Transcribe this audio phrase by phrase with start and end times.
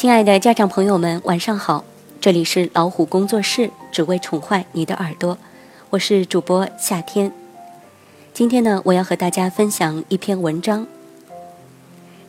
[0.00, 1.84] 亲爱的家长朋友们，晚上好！
[2.22, 5.36] 这里是老虎工作室，只为宠坏你的耳朵，
[5.90, 7.30] 我是主播夏天。
[8.32, 10.86] 今天呢，我要和大家分享一篇文章：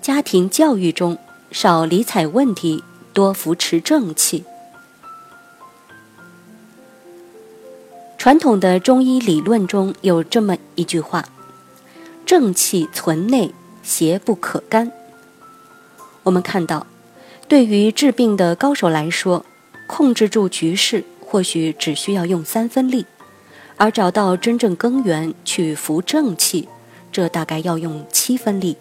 [0.00, 1.18] 家庭教育中
[1.50, 2.82] 少理睬问题，
[3.12, 4.44] 多扶持正气。
[8.16, 11.26] 传统的中医理论中有这么一句话
[12.24, 14.90] ：“正气存内，邪不可干。”
[16.24, 16.86] 我们看到。
[17.48, 19.42] 对于治病的高手来说，
[19.86, 23.06] 控制住局势或许只需要用三分力，
[23.78, 26.68] 而找到真正根源去扶正气，
[27.10, 28.76] 这大概要用七分力。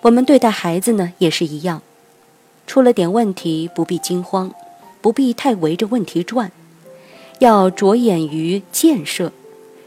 [0.00, 1.82] 我们对待孩子呢也是一样，
[2.66, 4.52] 出了点问题不必惊慌，
[5.00, 6.50] 不必太围着问题转，
[7.38, 9.30] 要着眼于建设，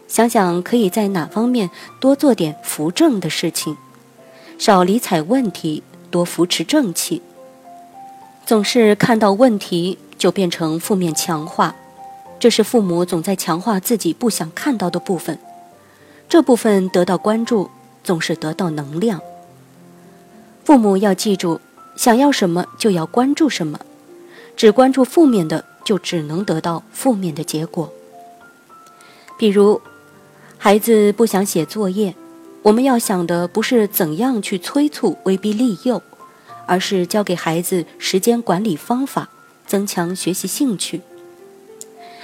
[0.07, 3.75] 想想可以在哪方面多做点扶正的事情，
[4.57, 5.83] 少理睬问题。
[6.11, 7.23] 多扶持正气，
[8.45, 11.75] 总是看到问题就变成负面强化，
[12.37, 15.39] 这是父母总在强化自己不想看到的部分。
[16.29, 17.71] 这部分得到关注，
[18.03, 19.19] 总是得到能量。
[20.63, 21.59] 父母要记住，
[21.95, 23.79] 想要什么就要关注什么，
[24.55, 27.91] 只关注负面的，就只能得到负面的结果。
[29.37, 29.81] 比如，
[30.57, 32.15] 孩子不想写作业。
[32.63, 36.01] 我们要想的不是怎样去催促、威逼利诱，
[36.67, 39.29] 而是教给孩子时间管理方法，
[39.65, 41.01] 增强学习兴趣。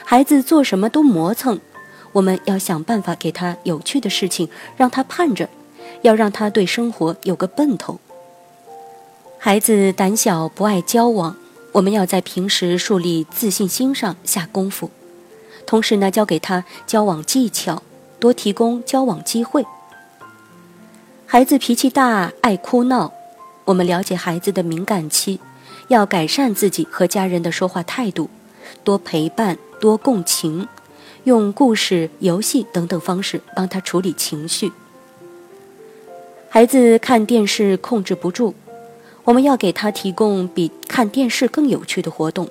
[0.05, 1.59] 孩子做什么都磨蹭，
[2.11, 5.49] 我们要想办法给他有趣的事情，让他盼着，
[6.03, 7.99] 要让他对生活有个奔头。
[9.39, 11.35] 孩子胆小不爱交往，
[11.71, 14.91] 我们要在平时树立自信心上下功夫，
[15.65, 17.81] 同时呢，教给他交往技巧，
[18.19, 19.65] 多提供交往机会。
[21.29, 23.11] 孩子脾气大，爱哭闹，
[23.65, 25.41] 我们了解孩子的敏感期，
[25.89, 28.29] 要改善自己和家人的说话态度，
[28.85, 30.69] 多陪伴，多共情，
[31.25, 34.71] 用故事、游戏等等方式帮他处理情绪。
[36.47, 38.53] 孩子看电视控制不住，
[39.25, 42.47] 我们要给他提供比看电视更有趣的活动，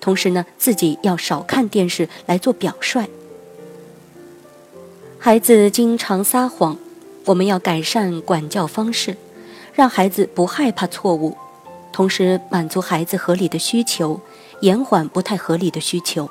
[0.00, 3.08] 同时呢，自己要少看电视来做表率。
[5.20, 6.76] 孩子经常撒谎。
[7.26, 9.16] 我们要改善管教方式，
[9.72, 11.36] 让孩子不害怕错误，
[11.92, 14.20] 同时满足孩子合理的需求，
[14.60, 16.28] 延缓不太合理的需求。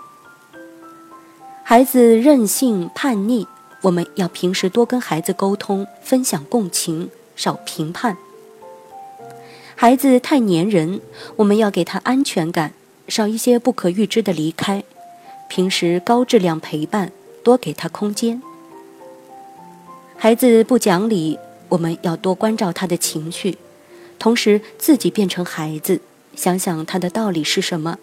[1.64, 3.46] 孩子任性叛逆，
[3.84, 8.18] 我们要平时多跟孩子沟通，分享共情，少评判。
[9.76, 11.00] 孩子太粘人，
[11.38, 12.74] 我们要给他安全感，
[13.08, 14.84] 少一些不可预知的离开，
[15.48, 17.12] 平时高质量陪伴，
[17.44, 18.42] 多给他空间。
[20.22, 23.58] 孩子不讲理，我们要多关照他的情绪，
[24.20, 26.02] 同时自己变成孩子，
[26.36, 27.98] 想想他的道理是什么，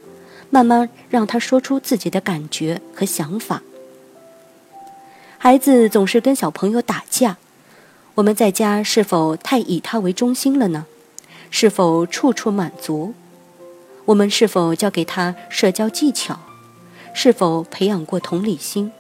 [0.48, 3.62] 慢慢让他说出自己的感觉和想法。
[5.36, 7.36] 孩子总是跟小朋友打架，
[8.14, 10.86] 我们在家是否太以他为中心了呢？
[11.50, 13.12] 是否处处满足？
[14.06, 16.40] 我们是否教给他社交技巧？
[17.12, 18.90] 是否培养过同理心？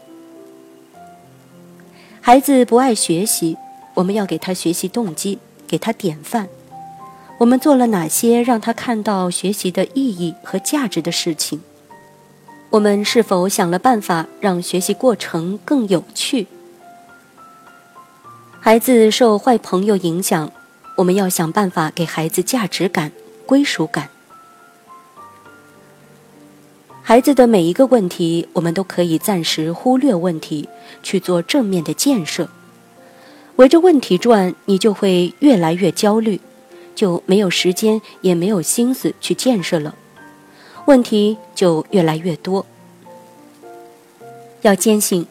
[2.26, 3.56] 孩子不爱学习，
[3.94, 5.38] 我们要给他学习动机，
[5.68, 6.48] 给他典范。
[7.38, 11.60] 我们做了哪些让他看到学习的意义和价值的事情？
[12.70, 16.48] 我们是否想了办法让学习过程更有趣？
[18.58, 20.50] 孩子受坏朋友影响，
[20.96, 23.12] 我们要想办法给孩子价值感、
[23.46, 24.10] 归属感。
[27.08, 30.68] 孩子的每一个问题，我们都可以暂时忽略问题，
[31.04, 32.48] 去做正面的建设。
[33.54, 36.40] 围着问题转，你就会越来越焦虑，
[36.96, 39.94] 就没有时间，也没有心思去建设了，
[40.86, 42.66] 问题就越来越多。
[44.62, 45.28] 要坚信，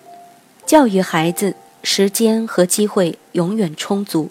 [0.65, 1.53] 教育孩子
[1.83, 4.29] 时间和机会永远充足，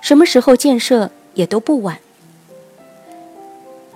[0.00, 1.98] 什么时候建设也都不晚。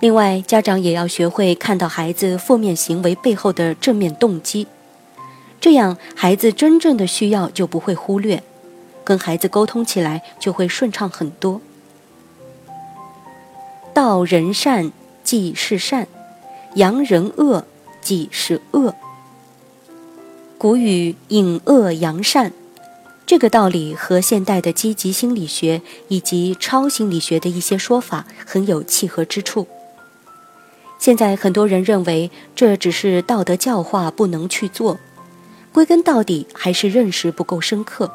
[0.05, 4.67] 另外，家长也要学会看到孩子负面行为背后的正面动机，
[5.59, 8.43] 这样孩子真正的需要就不会忽略，
[9.03, 11.59] 跟孩子沟通起来就会顺畅很多。
[13.95, 14.91] 道人善
[15.23, 16.07] 即是善，
[16.75, 17.65] 扬人恶
[17.99, 18.93] 即是恶。
[20.59, 22.53] 古语引恶扬善，
[23.25, 29.65] 这个道理和现代的积极心理学以及超心理学的一些说法很有契合之处。
[31.05, 34.97] 现在很多人认为这只是道德教化，不能去做。
[35.71, 38.09] 归根到底还是认识不够深刻，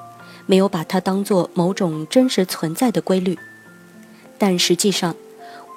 [0.47, 3.39] 没有把它当做某种真实存在的规律。
[4.39, 5.15] 但实际上，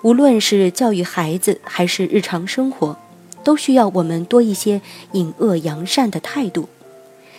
[0.01, 2.97] 无论是教育孩子还是日常生活，
[3.43, 4.81] 都需要我们多一些
[5.11, 6.67] 隐恶扬善的态度。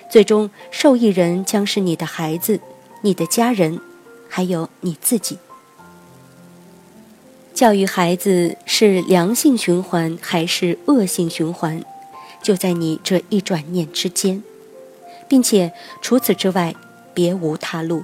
[0.09, 2.61] 最终，受益人将是你的孩子、
[3.01, 3.81] 你的家人，
[4.29, 5.39] 还有你自己。
[7.55, 11.83] 教育孩子是良性循环还是恶性循环，
[12.43, 14.43] 就在你这一转念之间，
[15.29, 15.73] 并且
[16.03, 16.75] 除此之外，
[17.15, 18.03] 别无他路。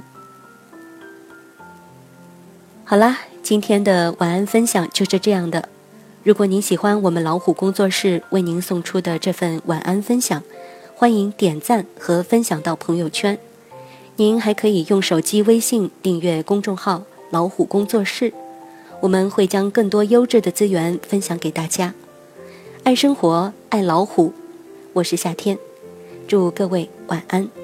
[2.84, 3.18] 好啦。
[3.42, 5.68] 今天的晚安分享就是这样的。
[6.22, 10.40] 如果您喜欢我们老虎工作室为您送出的这份晚安分享，
[10.94, 13.36] 欢迎点赞和分享到朋友圈。
[14.16, 18.32] 您还可以用手机微信订阅公众号“老虎工作室”，
[19.00, 21.94] 我们会将更多优质的资源分享给大家。
[22.84, 24.32] 爱生活，爱老虎，
[24.92, 25.58] 我是夏天，
[26.28, 27.59] 祝各位晚安。